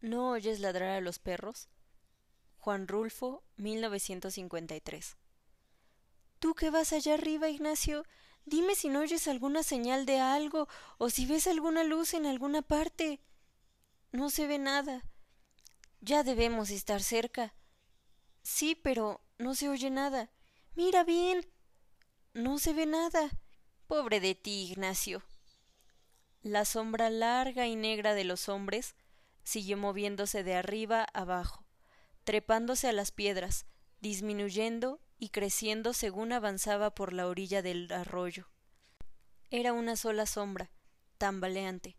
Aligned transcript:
¿No 0.00 0.30
oyes 0.30 0.60
ladrar 0.60 0.90
a 0.90 1.00
los 1.00 1.18
perros? 1.18 1.68
Juan 2.58 2.86
Rulfo, 2.86 3.42
1953. 3.56 5.16
Tú 6.38 6.54
que 6.54 6.70
vas 6.70 6.92
allá 6.92 7.14
arriba, 7.14 7.48
Ignacio, 7.48 8.04
dime 8.44 8.76
si 8.76 8.88
no 8.88 9.00
oyes 9.00 9.26
alguna 9.26 9.62
señal 9.62 10.06
de 10.06 10.20
algo 10.20 10.68
o 10.98 11.10
si 11.10 11.26
ves 11.26 11.48
alguna 11.48 11.82
luz 11.82 12.14
en 12.14 12.26
alguna 12.26 12.62
parte. 12.62 13.20
No 14.12 14.30
se 14.30 14.46
ve 14.46 14.58
nada. 14.58 15.04
Ya 16.00 16.22
debemos 16.22 16.70
estar 16.70 17.02
cerca. 17.02 17.54
Sí, 18.42 18.76
pero 18.76 19.20
no 19.36 19.54
se 19.54 19.68
oye 19.68 19.90
nada. 19.90 20.30
Mira 20.76 21.02
bien. 21.02 21.44
No 22.34 22.58
se 22.58 22.72
ve 22.72 22.86
nada. 22.86 23.30
Pobre 23.88 24.20
de 24.20 24.36
ti, 24.36 24.70
Ignacio. 24.70 25.24
La 26.42 26.64
sombra 26.64 27.10
larga 27.10 27.66
y 27.66 27.74
negra 27.74 28.14
de 28.14 28.24
los 28.24 28.48
hombres 28.48 28.94
siguió 29.48 29.78
moviéndose 29.78 30.44
de 30.44 30.54
arriba 30.54 31.06
abajo, 31.14 31.64
trepándose 32.24 32.86
a 32.86 32.92
las 32.92 33.12
piedras, 33.12 33.64
disminuyendo 33.98 35.00
y 35.18 35.30
creciendo 35.30 35.94
según 35.94 36.32
avanzaba 36.32 36.94
por 36.94 37.14
la 37.14 37.26
orilla 37.26 37.62
del 37.62 37.90
arroyo. 37.90 38.50
Era 39.50 39.72
una 39.72 39.96
sola 39.96 40.26
sombra, 40.26 40.70
tambaleante. 41.16 41.96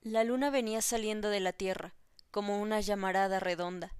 La 0.00 0.24
luna 0.24 0.50
venía 0.50 0.82
saliendo 0.82 1.28
de 1.30 1.38
la 1.38 1.52
tierra, 1.52 1.94
como 2.32 2.60
una 2.60 2.80
llamarada 2.80 3.38
redonda. 3.38 3.94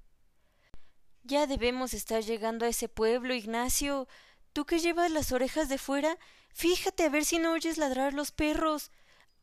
Ya 1.22 1.46
debemos 1.46 1.94
estar 1.94 2.24
llegando 2.24 2.66
a 2.66 2.70
ese 2.70 2.88
pueblo, 2.88 3.34
Ignacio. 3.34 4.08
Tú 4.52 4.66
que 4.66 4.80
llevas 4.80 5.12
las 5.12 5.30
orejas 5.30 5.68
de 5.68 5.78
fuera, 5.78 6.18
fíjate 6.52 7.04
a 7.04 7.08
ver 7.08 7.24
si 7.24 7.38
no 7.38 7.52
oyes 7.52 7.78
ladrar 7.78 8.14
los 8.14 8.32
perros. 8.32 8.90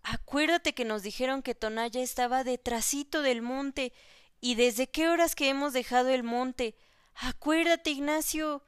Acuérdate 0.04 0.74
que 0.74 0.86
nos 0.86 1.04
dijeron 1.04 1.42
que 1.42 1.56
Tonaya 1.56 2.02
estaba 2.02 2.44
detrásito 2.44 3.22
del 3.22 3.42
monte. 3.42 3.94
¿Y 4.42 4.56
desde 4.56 4.90
qué 4.90 5.10
horas 5.10 5.36
que 5.36 5.50
hemos 5.50 5.74
dejado 5.74 6.10
el 6.10 6.24
monte? 6.24 6.76
Acuérdate, 7.16 7.92
Ignacio. 7.92 8.64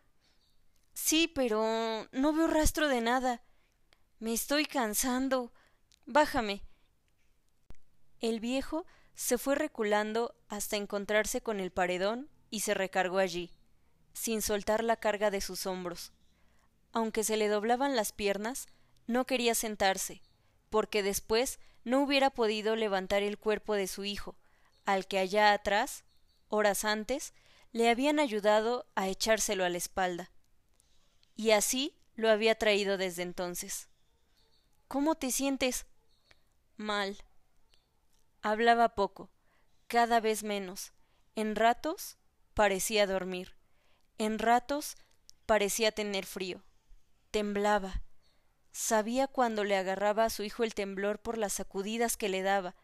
Sí, 0.93 1.31
pero 1.33 2.07
no 2.11 2.33
veo 2.33 2.47
rastro 2.47 2.87
de 2.87 3.01
nada. 3.01 3.41
Me 4.19 4.33
estoy 4.33 4.65
cansando. 4.65 5.53
Bájame. 6.05 6.63
El 8.19 8.39
viejo 8.39 8.85
se 9.15 9.37
fue 9.37 9.55
reculando 9.55 10.35
hasta 10.47 10.77
encontrarse 10.77 11.41
con 11.41 11.59
el 11.59 11.71
paredón 11.71 12.29
y 12.49 12.61
se 12.61 12.73
recargó 12.73 13.17
allí, 13.17 13.51
sin 14.13 14.41
soltar 14.41 14.83
la 14.83 14.97
carga 14.97 15.31
de 15.31 15.41
sus 15.41 15.65
hombros. 15.65 16.11
Aunque 16.91 17.23
se 17.23 17.37
le 17.37 17.47
doblaban 17.47 17.95
las 17.95 18.11
piernas, 18.11 18.67
no 19.07 19.25
quería 19.25 19.55
sentarse, 19.55 20.21
porque 20.71 21.03
después 21.03 21.59
no 21.83 22.01
hubiera 22.01 22.31
podido 22.31 22.75
levantar 22.75 23.21
el 23.21 23.37
cuerpo 23.37 23.75
de 23.75 23.85
su 23.85 24.05
hijo, 24.05 24.35
al 24.85 25.05
que 25.05 25.19
allá 25.19 25.53
atrás, 25.53 26.03
horas 26.49 26.85
antes, 26.85 27.33
le 27.73 27.89
habían 27.89 28.19
ayudado 28.19 28.87
a 28.95 29.07
echárselo 29.07 29.63
a 29.63 29.69
la 29.69 29.77
espalda. 29.77 30.31
Y 31.35 31.51
así 31.51 31.95
lo 32.15 32.29
había 32.29 32.55
traído 32.55 32.97
desde 32.97 33.21
entonces. 33.21 33.89
¿Cómo 34.87 35.15
te 35.15 35.31
sientes? 35.31 35.85
Mal. 36.77 37.17
Hablaba 38.41 38.95
poco, 38.95 39.29
cada 39.87 40.19
vez 40.19 40.43
menos. 40.43 40.93
En 41.35 41.55
ratos 41.55 42.17
parecía 42.53 43.07
dormir. 43.07 43.55
En 44.17 44.39
ratos 44.39 44.95
parecía 45.45 45.91
tener 45.91 46.25
frío. 46.25 46.61
Temblaba. 47.29 48.01
Sabía 48.71 49.27
cuando 49.27 49.63
le 49.63 49.75
agarraba 49.75 50.25
a 50.25 50.29
su 50.29 50.43
hijo 50.43 50.63
el 50.63 50.73
temblor 50.73 51.19
por 51.19 51.37
las 51.37 51.53
sacudidas 51.53 52.17
que 52.17 52.29
le 52.29 52.41
daba, 52.41 52.75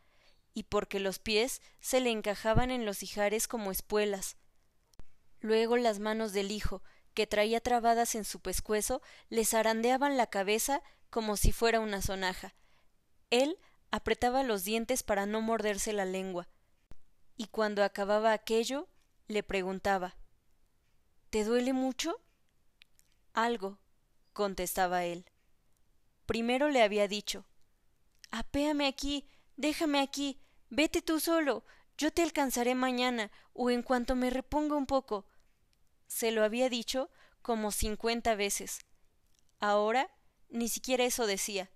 y 0.54 0.64
porque 0.64 1.00
los 1.00 1.20
pies 1.20 1.62
se 1.80 2.02
le 2.02 2.10
encajaban 2.12 2.72
en 2.72 2.86
los 2.86 3.04
ijares 3.04 3.48
como 3.48 3.72
espuelas. 3.72 4.38
Luego 5.40 5.78
las 5.78 6.00
manos 6.00 6.34
del 6.34 6.52
hijo, 6.52 6.82
que 7.14 7.28
traía 7.28 7.62
trabadas 7.62 8.16
en 8.16 8.26
su 8.26 8.40
pescuezo, 8.40 9.02
le 9.30 9.46
zarandeaban 9.46 10.18
la 10.18 10.28
cabeza 10.28 10.82
como 11.10 11.38
si 11.38 11.52
fuera 11.52 11.80
una 11.80 12.02
sonaja. 12.02 12.54
Él 13.30 13.58
apretaba 13.92 14.44
los 14.44 14.64
dientes 14.64 15.04
para 15.04 15.26
no 15.26 15.42
morderse 15.42 15.94
la 15.94 16.06
lengua, 16.06 16.48
y 17.38 17.48
cuando 17.48 17.84
acababa 17.84 18.34
aquello, 18.34 18.88
le 19.28 19.44
preguntaba 19.44 20.16
¿Te 21.30 21.44
duele 21.44 21.74
mucho? 21.74 22.20
Algo, 23.34 23.80
contestaba 24.34 25.06
él. 25.06 25.26
Primero 26.28 26.70
le 26.70 26.84
había 26.84 27.08
dicho 27.08 27.46
Apéame 28.30 28.86
aquí, 28.86 29.26
déjame 29.56 30.02
aquí, 30.02 30.40
vete 30.70 31.02
tú 31.02 31.20
solo, 31.20 31.64
yo 31.98 32.12
te 32.12 32.22
alcanzaré 32.22 32.76
mañana, 32.76 33.32
o 33.54 33.72
en 33.72 33.82
cuanto 33.82 34.16
me 34.16 34.30
reponga 34.30 34.76
un 34.76 34.86
poco. 34.86 35.26
Se 36.06 36.32
lo 36.32 36.44
había 36.44 36.70
dicho 36.70 37.10
como 37.42 37.72
cincuenta 37.72 38.36
veces. 38.36 38.80
Ahora 39.60 40.12
ni 40.50 40.68
siquiera 40.68 41.06
eso 41.06 41.26
decía. 41.26 41.72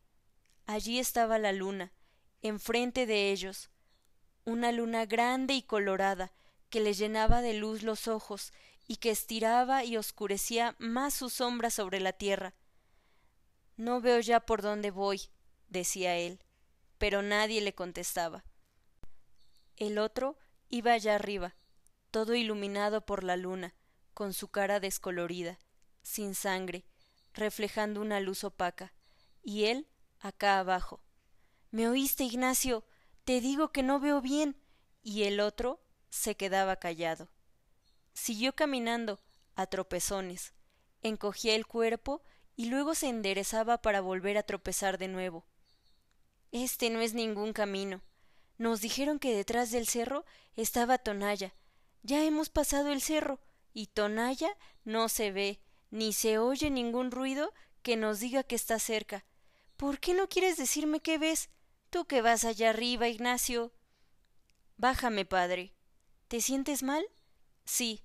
Allí 0.65 0.99
estaba 0.99 1.39
la 1.39 1.53
luna, 1.53 1.93
enfrente 2.41 3.05
de 3.05 3.31
ellos, 3.31 3.69
una 4.43 4.73
luna 4.73 5.05
grande 5.05 5.53
y 5.53 5.63
colorada, 5.63 6.33
que 6.69 6.81
le 6.81 6.93
llenaba 6.93 7.41
de 7.41 7.53
luz 7.53 7.83
los 7.83 8.07
ojos 8.07 8.51
y 8.85 8.97
que 8.97 9.11
estiraba 9.11 9.85
y 9.85 9.95
oscurecía 9.95 10.75
más 10.77 11.13
su 11.13 11.29
sombra 11.29 11.69
sobre 11.69 12.01
la 12.01 12.11
tierra. 12.13 12.53
No 13.81 13.99
veo 13.99 14.19
ya 14.19 14.41
por 14.41 14.61
dónde 14.61 14.91
voy, 14.91 15.21
decía 15.67 16.15
él, 16.15 16.39
pero 16.99 17.23
nadie 17.23 17.61
le 17.61 17.73
contestaba. 17.73 18.45
El 19.75 19.97
otro 19.97 20.37
iba 20.69 20.93
allá 20.93 21.15
arriba, 21.15 21.55
todo 22.11 22.35
iluminado 22.35 23.03
por 23.07 23.23
la 23.23 23.37
luna, 23.37 23.73
con 24.13 24.33
su 24.35 24.49
cara 24.49 24.79
descolorida, 24.79 25.57
sin 26.03 26.35
sangre, 26.35 26.85
reflejando 27.33 28.01
una 28.01 28.19
luz 28.19 28.43
opaca, 28.43 28.93
y 29.41 29.65
él 29.65 29.87
acá 30.19 30.59
abajo. 30.59 31.01
¿Me 31.71 31.89
oíste, 31.89 32.23
Ignacio? 32.23 32.85
Te 33.23 33.41
digo 33.41 33.71
que 33.71 33.81
no 33.81 33.99
veo 33.99 34.21
bien. 34.21 34.61
Y 35.01 35.23
el 35.23 35.39
otro 35.39 35.81
se 36.11 36.37
quedaba 36.37 36.75
callado. 36.75 37.29
Siguió 38.13 38.53
caminando, 38.53 39.19
a 39.55 39.65
tropezones, 39.65 40.53
encogía 41.01 41.55
el 41.55 41.65
cuerpo 41.65 42.21
y 42.61 42.65
luego 42.65 42.93
se 42.93 43.09
enderezaba 43.09 43.81
para 43.81 44.01
volver 44.01 44.37
a 44.37 44.43
tropezar 44.43 44.99
de 44.99 45.07
nuevo. 45.07 45.47
Este 46.51 46.91
no 46.91 47.01
es 47.01 47.15
ningún 47.15 47.53
camino. 47.53 48.03
Nos 48.59 48.81
dijeron 48.81 49.17
que 49.17 49.33
detrás 49.33 49.71
del 49.71 49.87
cerro 49.87 50.25
estaba 50.55 50.99
Tonaya. 50.99 51.55
Ya 52.03 52.23
hemos 52.23 52.49
pasado 52.49 52.91
el 52.91 53.01
cerro, 53.01 53.39
y 53.73 53.87
Tonaya 53.87 54.55
no 54.83 55.09
se 55.09 55.31
ve, 55.31 55.59
ni 55.89 56.13
se 56.13 56.37
oye 56.37 56.69
ningún 56.69 57.09
ruido 57.09 57.51
que 57.81 57.95
nos 57.95 58.19
diga 58.19 58.43
que 58.43 58.57
está 58.57 58.77
cerca. 58.77 59.25
¿Por 59.75 59.99
qué 59.99 60.13
no 60.13 60.29
quieres 60.29 60.55
decirme 60.55 60.99
qué 60.99 61.17
ves? 61.17 61.49
Tú 61.89 62.05
que 62.05 62.21
vas 62.21 62.45
allá 62.45 62.69
arriba, 62.69 63.07
Ignacio. 63.07 63.73
Bájame, 64.77 65.25
padre. 65.25 65.73
¿Te 66.27 66.41
sientes 66.41 66.83
mal? 66.83 67.03
Sí. 67.65 68.03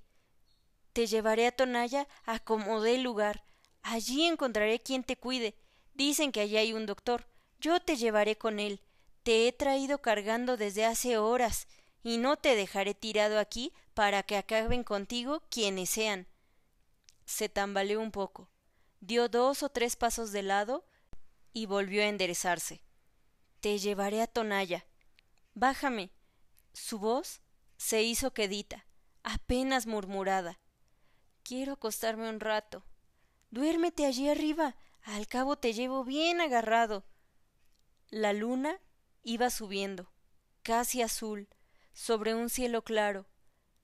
Te 0.95 1.07
llevaré 1.07 1.47
a 1.47 1.53
Tonaya 1.53 2.09
a 2.25 2.39
como 2.39 2.81
dé 2.81 2.97
lugar. 2.97 3.46
Allí 3.89 4.25
encontraré 4.25 4.81
quien 4.81 5.05
te 5.05 5.17
cuide. 5.17 5.55
Dicen 5.95 6.33
que 6.33 6.41
allí 6.41 6.57
hay 6.57 6.73
un 6.73 6.87
doctor. 6.87 7.29
Yo 7.61 7.79
te 7.79 7.95
llevaré 7.95 8.37
con 8.37 8.59
él. 8.59 8.81
Te 9.23 9.47
he 9.47 9.53
traído 9.53 10.03
cargando 10.03 10.57
desde 10.57 10.85
hace 10.85 11.19
horas, 11.19 11.69
y 12.03 12.19
no 12.19 12.37
te 12.37 12.57
dejaré 12.57 12.95
tirado 12.95 13.39
aquí 13.39 13.73
para 13.95 14.25
que 14.25 14.37
acaben 14.37 14.83
contigo 14.83 15.45
quienes 15.51 15.91
sean. 15.91 16.27
Se 17.27 17.49
tambaleó 17.49 18.01
un 18.01 18.11
poco, 18.11 18.49
dio 18.99 19.29
dos 19.29 19.63
o 19.63 19.69
tres 19.69 19.95
pasos 19.95 20.33
de 20.33 20.43
lado 20.43 20.85
y 21.53 21.67
volvió 21.67 22.03
a 22.03 22.07
enderezarse. 22.07 22.83
Te 23.61 23.79
llevaré 23.79 24.21
a 24.21 24.27
Tonaya. 24.27 24.85
Bájame. 25.55 26.11
Su 26.73 26.99
voz 26.99 27.41
se 27.77 28.03
hizo 28.03 28.35
quedita, 28.35 28.85
apenas 29.23 29.87
murmurada. 29.87 30.59
Quiero 31.45 31.75
acostarme 31.75 32.29
un 32.29 32.41
rato. 32.41 32.85
Duérmete 33.51 34.07
allí 34.07 34.29
arriba. 34.29 34.77
Al 35.03 35.27
cabo 35.29 35.57
te 35.57 35.73
llevo 35.73 36.05
bien 36.05 36.41
agarrado. 36.41 37.05
La 38.11 38.33
luna 38.33 38.81
iba 39.23 39.51
subiendo, 39.51 40.13
casi 40.63 41.03
azul, 41.03 41.49
sobre 41.93 42.35
un 42.35 42.51
cielo 42.51 42.83
claro. 42.83 43.27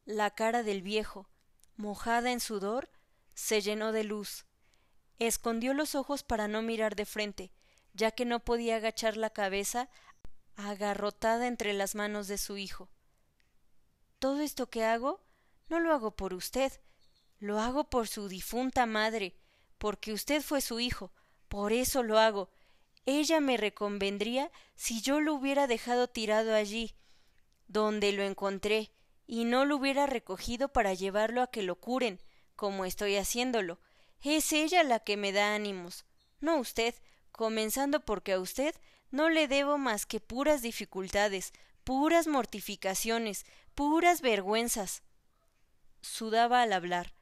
La 0.05 0.31
cara 0.31 0.63
del 0.63 0.83
viejo, 0.83 1.29
mojada 1.77 2.33
en 2.33 2.41
sudor, 2.41 2.91
se 3.35 3.61
llenó 3.61 3.93
de 3.93 4.05
luz. 4.05 4.47
Escondió 5.19 5.75
los 5.75 5.95
ojos 5.95 6.23
para 6.23 6.49
no 6.49 6.63
mirar 6.63 6.97
de 6.97 7.07
frente, 7.07 7.53
ya 7.95 8.11
que 8.11 8.25
no 8.25 8.41
podía 8.45 8.77
agachar 8.77 9.17
la 9.17 9.31
cabeza 9.31 9.89
agarrotada 10.57 11.47
entre 11.47 11.73
las 11.73 11.95
manos 11.95 12.29
de 12.29 12.39
su 12.39 12.57
hijo. 12.57 12.91
Todo 14.19 14.41
esto 14.41 14.71
que 14.71 14.85
hago 14.85 15.25
no 15.69 15.81
lo 15.81 15.93
hago 15.93 16.15
por 16.17 16.35
usted, 16.35 16.73
lo 17.39 17.59
hago 17.61 17.91
por 17.91 18.09
su 18.09 18.29
difunta 18.29 18.87
madre, 18.87 19.37
porque 19.83 20.13
usted 20.13 20.43
fue 20.43 20.61
su 20.61 20.79
hijo, 20.79 21.11
por 21.49 21.73
eso 21.73 22.05
lo 22.05 22.21
hago. 22.21 22.51
Ella 23.05 23.41
me 23.41 23.57
reconvendría 23.57 24.53
si 24.77 25.03
yo 25.03 25.21
lo 25.21 25.35
hubiera 25.35 25.67
dejado 25.67 26.07
tirado 26.07 26.55
allí. 26.55 26.95
donde 27.67 28.13
lo 28.13 28.23
encontré, 28.23 28.93
y 29.27 29.45
no 29.45 29.65
lo 29.65 29.75
hubiera 29.75 30.07
recogido 30.07 30.69
para 30.69 30.95
llevarlo 30.95 31.43
a 31.43 31.49
que 31.49 31.65
lo 31.65 31.75
curen, 31.75 32.21
como 32.55 32.85
estoy 32.85 33.17
haciéndolo. 33.17 33.81
Es 34.21 34.53
ella 34.53 34.85
la 34.85 35.01
que 35.01 35.17
me 35.17 35.33
da 35.33 35.53
ánimos, 35.53 36.05
no 36.39 36.59
usted, 36.59 36.95
comenzando 37.33 38.05
porque 38.05 38.35
a 38.35 38.39
usted 38.39 38.77
no 39.11 39.31
le 39.31 39.49
debo 39.49 39.79
más 39.79 40.07
que 40.07 40.21
puras 40.21 40.63
dificultades, 40.63 41.53
puras 41.83 42.29
mortificaciones, 42.29 43.47
puras 43.75 44.21
vergüenzas. 44.21 45.03
Sudaba 46.03 46.63
al 46.63 46.73
hablar, 46.73 47.15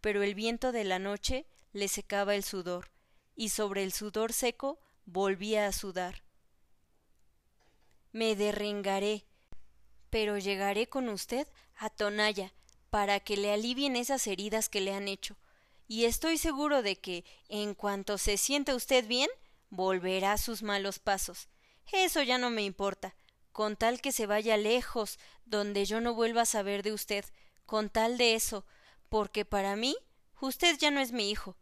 pero 0.00 0.22
el 0.22 0.34
viento 0.34 0.72
de 0.72 0.84
la 0.84 0.98
noche 0.98 1.44
le 1.72 1.88
secaba 1.88 2.34
el 2.34 2.44
sudor, 2.44 2.90
y 3.34 3.50
sobre 3.50 3.82
el 3.82 3.92
sudor 3.92 4.32
seco 4.32 4.78
volvía 5.04 5.66
a 5.66 5.72
sudar. 5.72 6.22
Me 8.12 8.34
derrengaré, 8.34 9.26
pero 10.10 10.38
llegaré 10.38 10.88
con 10.88 11.08
usted 11.08 11.46
a 11.76 11.90
Tonaya 11.90 12.52
para 12.90 13.20
que 13.20 13.36
le 13.36 13.52
alivien 13.52 13.96
esas 13.96 14.26
heridas 14.26 14.68
que 14.68 14.80
le 14.80 14.94
han 14.94 15.08
hecho, 15.08 15.36
y 15.88 16.06
estoy 16.06 16.38
seguro 16.38 16.82
de 16.82 16.96
que, 16.96 17.24
en 17.48 17.74
cuanto 17.74 18.18
se 18.18 18.38
sienta 18.38 18.74
usted 18.74 19.06
bien, 19.06 19.28
volverá 19.70 20.32
a 20.32 20.38
sus 20.38 20.62
malos 20.62 20.98
pasos. 20.98 21.48
Eso 21.92 22.22
ya 22.22 22.38
no 22.38 22.50
me 22.50 22.62
importa, 22.62 23.14
con 23.52 23.76
tal 23.76 24.00
que 24.00 24.12
se 24.12 24.26
vaya 24.26 24.56
lejos, 24.56 25.18
donde 25.44 25.84
yo 25.84 26.00
no 26.00 26.14
vuelva 26.14 26.42
a 26.42 26.46
saber 26.46 26.82
de 26.82 26.92
usted, 26.92 27.24
con 27.66 27.90
tal 27.90 28.18
de 28.18 28.34
eso, 28.34 28.64
porque 29.08 29.44
para 29.44 29.76
mí 29.76 29.96
usted 30.40 30.76
ya 30.78 30.90
no 30.90 31.00
es 31.00 31.12
mi 31.12 31.30
hijo. 31.30 31.56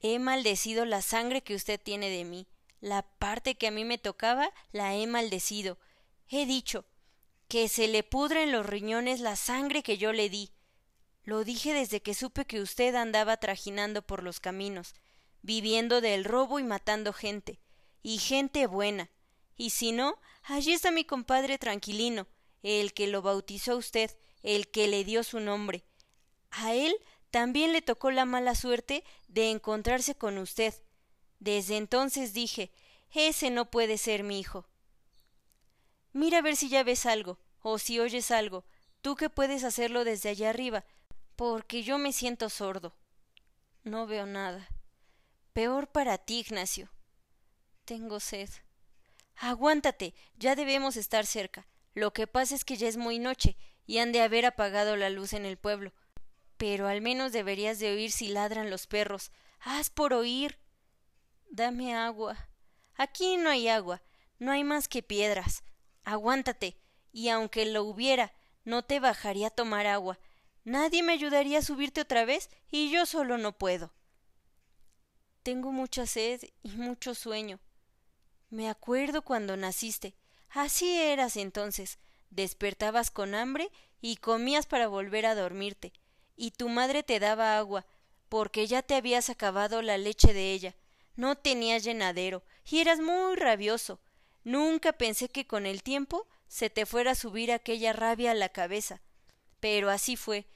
He 0.00 0.18
maldecido 0.18 0.84
la 0.84 1.02
sangre 1.02 1.42
que 1.42 1.54
usted 1.54 1.80
tiene 1.80 2.10
de 2.10 2.24
mí. 2.24 2.46
La 2.80 3.02
parte 3.02 3.56
que 3.56 3.66
a 3.66 3.70
mí 3.70 3.84
me 3.84 3.98
tocaba 3.98 4.52
la 4.70 4.94
he 4.94 5.06
maldecido. 5.06 5.78
He 6.28 6.46
dicho 6.46 6.84
que 7.48 7.68
se 7.68 7.88
le 7.88 8.02
pudra 8.02 8.42
en 8.42 8.52
los 8.52 8.66
riñones 8.66 9.20
la 9.20 9.34
sangre 9.34 9.82
que 9.82 9.98
yo 9.98 10.12
le 10.12 10.28
di. 10.28 10.52
Lo 11.24 11.44
dije 11.44 11.74
desde 11.74 12.00
que 12.00 12.14
supe 12.14 12.44
que 12.44 12.60
usted 12.60 12.94
andaba 12.94 13.36
trajinando 13.38 14.02
por 14.02 14.22
los 14.22 14.38
caminos, 14.40 14.94
viviendo 15.42 16.00
del 16.00 16.24
robo 16.24 16.58
y 16.58 16.64
matando 16.64 17.12
gente, 17.12 17.58
y 18.02 18.18
gente 18.18 18.66
buena. 18.66 19.10
Y 19.56 19.70
si 19.70 19.92
no, 19.92 20.18
allí 20.42 20.72
está 20.72 20.90
mi 20.90 21.04
compadre 21.04 21.58
tranquilino, 21.58 22.28
el 22.62 22.92
que 22.92 23.08
lo 23.08 23.22
bautizó 23.22 23.76
usted, 23.76 24.16
el 24.42 24.70
que 24.70 24.86
le 24.86 25.04
dio 25.04 25.24
su 25.24 25.40
nombre. 25.40 25.84
A 26.50 26.74
él 26.74 26.96
también 27.30 27.72
le 27.72 27.82
tocó 27.82 28.10
la 28.10 28.24
mala 28.24 28.54
suerte 28.54 29.04
de 29.28 29.50
encontrarse 29.50 30.14
con 30.14 30.38
usted. 30.38 30.74
Desde 31.38 31.76
entonces 31.76 32.32
dije 32.32 32.72
ese 33.12 33.50
no 33.50 33.70
puede 33.70 33.98
ser 33.98 34.22
mi 34.22 34.38
hijo. 34.38 34.68
Mira 36.12 36.38
a 36.38 36.42
ver 36.42 36.56
si 36.56 36.68
ya 36.68 36.82
ves 36.82 37.06
algo, 37.06 37.38
o 37.60 37.78
si 37.78 37.98
oyes 38.00 38.30
algo, 38.30 38.64
tú 39.00 39.16
que 39.16 39.30
puedes 39.30 39.64
hacerlo 39.64 40.04
desde 40.04 40.30
allá 40.30 40.50
arriba, 40.50 40.84
porque 41.36 41.82
yo 41.82 41.98
me 41.98 42.12
siento 42.12 42.50
sordo. 42.50 42.96
No 43.84 44.06
veo 44.06 44.26
nada. 44.26 44.68
Peor 45.52 45.88
para 45.88 46.18
ti, 46.18 46.40
Ignacio. 46.40 46.90
Tengo 47.84 48.20
sed. 48.20 48.50
Aguántate, 49.36 50.14
ya 50.36 50.56
debemos 50.56 50.96
estar 50.96 51.24
cerca. 51.24 51.66
Lo 51.94 52.12
que 52.12 52.26
pasa 52.26 52.54
es 52.54 52.64
que 52.64 52.76
ya 52.76 52.88
es 52.88 52.96
muy 52.96 53.18
noche 53.18 53.56
y 53.86 53.98
han 53.98 54.12
de 54.12 54.20
haber 54.20 54.44
apagado 54.46 54.96
la 54.96 55.10
luz 55.10 55.32
en 55.32 55.46
el 55.46 55.56
pueblo. 55.56 55.92
Pero 56.58 56.88
al 56.88 57.00
menos 57.00 57.32
deberías 57.32 57.78
de 57.78 57.92
oír 57.92 58.12
si 58.12 58.28
ladran 58.28 58.68
los 58.68 58.86
perros. 58.86 59.30
Haz 59.60 59.88
por 59.88 60.12
oír. 60.12 60.58
Dame 61.48 61.94
agua. 61.94 62.36
Aquí 62.96 63.36
no 63.36 63.48
hay 63.48 63.68
agua, 63.68 64.02
no 64.38 64.52
hay 64.52 64.64
más 64.64 64.88
que 64.88 65.02
piedras. 65.02 65.62
Aguántate, 66.04 66.76
y 67.12 67.28
aunque 67.28 67.64
lo 67.64 67.84
hubiera, 67.84 68.32
no 68.64 68.82
te 68.82 69.00
bajaría 69.00 69.46
a 69.46 69.50
tomar 69.50 69.86
agua. 69.86 70.18
Nadie 70.64 71.02
me 71.02 71.12
ayudaría 71.12 71.60
a 71.60 71.62
subirte 71.62 72.00
otra 72.00 72.24
vez, 72.24 72.50
y 72.70 72.90
yo 72.90 73.06
solo 73.06 73.38
no 73.38 73.56
puedo. 73.56 73.94
Tengo 75.42 75.72
mucha 75.72 76.06
sed 76.06 76.42
y 76.62 76.70
mucho 76.72 77.14
sueño. 77.14 77.60
Me 78.50 78.68
acuerdo 78.68 79.22
cuando 79.22 79.56
naciste. 79.56 80.14
Así 80.50 80.98
eras 80.98 81.36
entonces. 81.36 81.98
Despertabas 82.30 83.10
con 83.10 83.34
hambre 83.34 83.70
y 84.00 84.16
comías 84.16 84.66
para 84.66 84.88
volver 84.88 85.24
a 85.24 85.34
dormirte. 85.34 85.92
Y 86.38 86.52
tu 86.52 86.70
madre 86.70 87.02
te 87.02 87.20
daba 87.20 87.58
agua, 87.58 87.84
porque 88.30 88.66
ya 88.66 88.80
te 88.80 88.94
habías 88.94 89.28
acabado 89.28 89.82
la 89.82 89.98
leche 89.98 90.32
de 90.32 90.52
ella. 90.52 90.74
No 91.14 91.36
tenías 91.36 91.84
llenadero 91.84 92.42
y 92.64 92.78
eras 92.78 93.00
muy 93.00 93.36
rabioso. 93.36 94.00
Nunca 94.44 94.94
pensé 94.94 95.28
que 95.28 95.46
con 95.46 95.66
el 95.66 95.82
tiempo 95.82 96.26
se 96.46 96.70
te 96.70 96.86
fuera 96.86 97.10
a 97.10 97.14
subir 97.14 97.52
aquella 97.52 97.92
rabia 97.92 98.30
a 98.30 98.34
la 98.34 98.48
cabeza. 98.48 99.02
Pero 99.60 99.90
así 99.90 100.16
fue. 100.16 100.46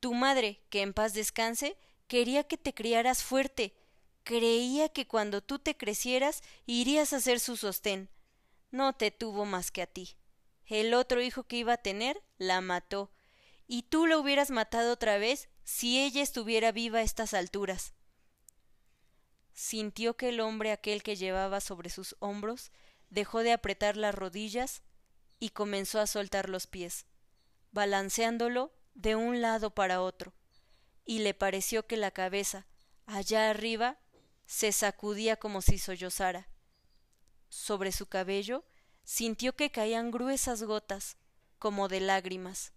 Tu 0.00 0.12
madre, 0.12 0.60
que 0.68 0.82
en 0.82 0.92
paz 0.92 1.14
descanse, 1.14 1.78
quería 2.06 2.44
que 2.44 2.58
te 2.58 2.74
criaras 2.74 3.22
fuerte, 3.22 3.74
Creía 4.24 4.88
que 4.88 5.06
cuando 5.06 5.40
tú 5.42 5.58
te 5.58 5.76
crecieras 5.76 6.42
irías 6.66 7.12
a 7.12 7.20
ser 7.20 7.40
su 7.40 7.56
sostén. 7.56 8.08
No 8.70 8.92
te 8.92 9.10
tuvo 9.10 9.44
más 9.44 9.70
que 9.70 9.82
a 9.82 9.86
ti. 9.86 10.16
El 10.66 10.94
otro 10.94 11.20
hijo 11.20 11.44
que 11.44 11.56
iba 11.56 11.72
a 11.72 11.82
tener 11.82 12.22
la 12.38 12.60
mató, 12.60 13.10
y 13.72 13.84
tú 13.84 14.08
la 14.08 14.18
hubieras 14.18 14.50
matado 14.50 14.92
otra 14.92 15.16
vez 15.18 15.48
si 15.62 16.00
ella 16.00 16.22
estuviera 16.22 16.72
viva 16.72 16.98
a 16.98 17.02
estas 17.02 17.34
alturas. 17.34 17.94
Sintió 19.52 20.16
que 20.16 20.30
el 20.30 20.40
hombre 20.40 20.72
aquel 20.72 21.04
que 21.04 21.14
llevaba 21.14 21.60
sobre 21.60 21.88
sus 21.88 22.16
hombros 22.18 22.72
dejó 23.10 23.44
de 23.44 23.52
apretar 23.52 23.96
las 23.96 24.12
rodillas 24.12 24.82
y 25.38 25.50
comenzó 25.50 26.00
a 26.00 26.08
soltar 26.08 26.48
los 26.48 26.66
pies, 26.66 27.06
balanceándolo 27.70 28.72
de 28.94 29.14
un 29.14 29.40
lado 29.40 29.72
para 29.72 30.02
otro, 30.02 30.34
y 31.04 31.20
le 31.20 31.32
pareció 31.32 31.86
que 31.86 31.96
la 31.96 32.10
cabeza, 32.10 32.66
allá 33.06 33.50
arriba, 33.50 34.00
se 34.46 34.72
sacudía 34.72 35.36
como 35.36 35.62
si 35.62 35.78
sollozara. 35.78 36.48
Sobre 37.50 37.92
su 37.92 38.06
cabello 38.06 38.64
sintió 39.04 39.54
que 39.54 39.70
caían 39.70 40.10
gruesas 40.10 40.64
gotas, 40.64 41.18
como 41.60 41.86
de 41.86 42.00
lágrimas. 42.00 42.72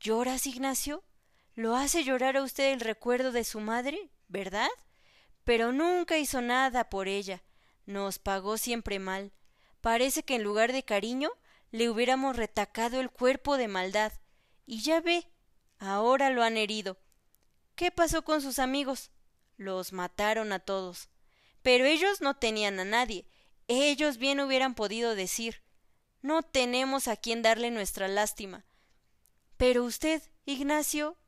¿Lloras, 0.00 0.46
Ignacio? 0.46 1.04
¿Lo 1.54 1.76
hace 1.76 2.04
llorar 2.04 2.38
a 2.38 2.42
usted 2.42 2.72
el 2.72 2.80
recuerdo 2.80 3.32
de 3.32 3.44
su 3.44 3.60
madre, 3.60 4.08
verdad? 4.28 4.70
Pero 5.44 5.72
nunca 5.72 6.16
hizo 6.16 6.40
nada 6.40 6.88
por 6.88 7.06
ella. 7.06 7.42
Nos 7.84 8.18
pagó 8.18 8.56
siempre 8.56 8.98
mal. 8.98 9.30
Parece 9.82 10.22
que 10.22 10.36
en 10.36 10.42
lugar 10.42 10.72
de 10.72 10.84
cariño 10.84 11.30
le 11.70 11.90
hubiéramos 11.90 12.36
retacado 12.36 12.98
el 12.98 13.10
cuerpo 13.10 13.58
de 13.58 13.68
maldad. 13.68 14.12
Y 14.64 14.80
ya 14.80 15.02
ve, 15.02 15.26
ahora 15.78 16.30
lo 16.30 16.42
han 16.42 16.56
herido. 16.56 16.96
¿Qué 17.74 17.90
pasó 17.90 18.22
con 18.22 18.40
sus 18.40 18.58
amigos? 18.58 19.10
Los 19.58 19.92
mataron 19.92 20.52
a 20.52 20.60
todos. 20.60 21.10
Pero 21.60 21.84
ellos 21.84 22.22
no 22.22 22.38
tenían 22.38 22.80
a 22.80 22.86
nadie. 22.86 23.26
Ellos 23.68 24.16
bien 24.16 24.40
hubieran 24.40 24.74
podido 24.74 25.14
decir 25.14 25.62
No 26.22 26.42
tenemos 26.42 27.06
a 27.06 27.16
quien 27.16 27.42
darle 27.42 27.70
nuestra 27.70 28.08
lástima. 28.08 28.64
Pero 29.60 29.84
usted, 29.84 30.22
Ignacio. 30.46 31.18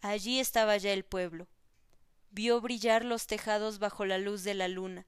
Allí 0.00 0.40
estaba 0.40 0.76
ya 0.78 0.92
el 0.92 1.04
pueblo. 1.04 1.46
Vio 2.30 2.60
brillar 2.60 3.04
los 3.04 3.28
tejados 3.28 3.78
bajo 3.78 4.04
la 4.04 4.18
luz 4.18 4.42
de 4.42 4.54
la 4.54 4.66
luna. 4.66 5.06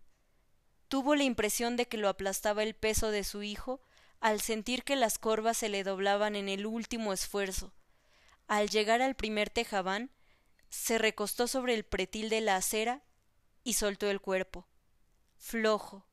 Tuvo 0.87 1.16
la 1.16 1.25
impresión 1.25 1.76
de 1.76 1.88
que 1.88 1.97
lo 1.97 2.09
aplastaba 2.09 2.62
el 2.62 2.75
peso 2.75 3.11
de 3.11 3.25
su 3.25 3.42
hijo 3.42 3.80
al 4.20 4.40
sentir 4.40 4.85
que 4.85 4.94
las 4.94 5.18
corvas 5.18 5.56
se 5.56 5.68
le 5.68 5.82
doblaban 5.82 6.37
en 6.37 6.49
el 6.49 6.64
último 6.64 7.12
esfuerzo. 7.12 7.75
Al 8.47 8.68
llegar 8.70 9.02
al 9.02 9.16
primer 9.16 9.50
tejabán, 9.50 10.12
se 10.68 10.97
recostó 10.97 11.49
sobre 11.49 11.75
el 11.75 11.82
pretil 11.82 12.28
de 12.28 12.40
la 12.40 12.54
acera 12.54 13.02
y 13.64 13.73
soltó 13.73 14.09
el 14.09 14.20
cuerpo, 14.20 14.68
flojo, 15.38 16.06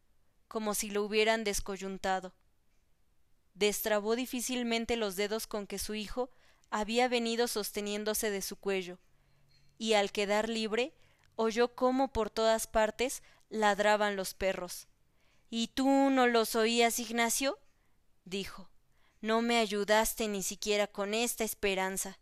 como 0.47 0.73
si 0.73 0.89
lo 0.89 1.03
hubieran 1.03 1.43
descoyuntado. 1.43 2.33
Destrabó 3.57 4.15
difícilmente 4.15 4.97
los 4.97 5.15
dedos 5.15 5.47
con 5.47 5.65
que 5.65 5.79
su 5.79 5.95
hijo 5.95 6.29
había 6.69 7.07
venido 7.07 7.47
sosteniéndose 7.47 8.29
de 8.29 8.43
su 8.43 8.55
cuello, 8.55 8.99
y 9.79 9.93
al 9.93 10.11
quedar 10.11 10.47
libre 10.47 10.93
oyó 11.35 11.73
cómo 11.73 12.13
por 12.13 12.29
todas 12.29 12.67
partes 12.67 13.23
ladraban 13.49 14.15
los 14.15 14.35
perros. 14.35 14.87
¿Y 15.49 15.69
tú 15.69 15.87
no 16.11 16.27
los 16.27 16.53
oías, 16.53 16.99
Ignacio? 16.99 17.57
dijo. 18.25 18.69
No 19.21 19.41
me 19.41 19.57
ayudaste 19.57 20.27
ni 20.27 20.43
siquiera 20.43 20.85
con 20.85 21.15
esta 21.15 21.43
esperanza. 21.43 22.19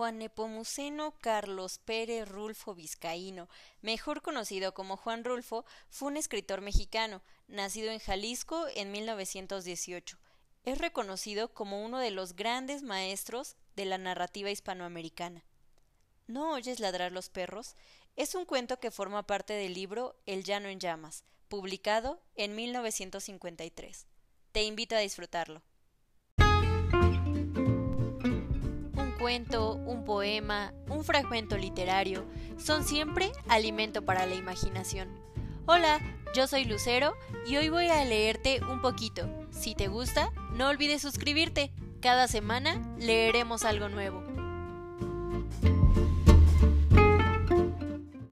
Juan 0.00 0.16
Nepomuceno 0.16 1.12
Carlos 1.18 1.78
Pérez 1.78 2.26
Rulfo 2.26 2.74
Vizcaíno, 2.74 3.50
mejor 3.82 4.22
conocido 4.22 4.72
como 4.72 4.96
Juan 4.96 5.24
Rulfo, 5.24 5.66
fue 5.90 6.08
un 6.08 6.16
escritor 6.16 6.62
mexicano, 6.62 7.20
nacido 7.48 7.90
en 7.92 7.98
Jalisco 7.98 8.64
en 8.74 8.92
1918. 8.92 10.16
Es 10.64 10.78
reconocido 10.78 11.52
como 11.52 11.84
uno 11.84 11.98
de 11.98 12.12
los 12.12 12.34
grandes 12.34 12.82
maestros 12.82 13.56
de 13.76 13.84
la 13.84 13.98
narrativa 13.98 14.50
hispanoamericana. 14.50 15.44
¿No 16.26 16.54
oyes 16.54 16.80
ladrar 16.80 17.12
los 17.12 17.28
perros? 17.28 17.76
Es 18.16 18.34
un 18.34 18.46
cuento 18.46 18.80
que 18.80 18.90
forma 18.90 19.26
parte 19.26 19.52
del 19.52 19.74
libro 19.74 20.16
El 20.24 20.44
llano 20.44 20.70
en 20.70 20.80
llamas, 20.80 21.24
publicado 21.48 22.22
en 22.36 22.54
1953. 22.54 24.06
Te 24.52 24.62
invito 24.62 24.96
a 24.96 25.00
disfrutarlo. 25.00 25.60
Cuento, 29.20 29.74
un 29.74 30.02
poema, 30.04 30.72
un 30.88 31.04
fragmento 31.04 31.58
literario 31.58 32.24
son 32.56 32.84
siempre 32.84 33.30
alimento 33.48 34.02
para 34.02 34.24
la 34.24 34.34
imaginación. 34.34 35.10
Hola, 35.66 36.00
yo 36.34 36.46
soy 36.46 36.64
Lucero 36.64 37.14
y 37.46 37.56
hoy 37.56 37.68
voy 37.68 37.88
a 37.88 38.02
leerte 38.04 38.60
un 38.64 38.80
poquito. 38.80 39.28
Si 39.50 39.74
te 39.74 39.88
gusta, 39.88 40.32
no 40.54 40.68
olvides 40.68 41.02
suscribirte. 41.02 41.70
Cada 42.00 42.28
semana 42.28 42.80
leeremos 42.98 43.64
algo 43.64 43.90
nuevo. 43.90 44.29